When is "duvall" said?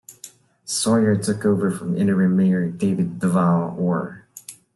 3.19-3.75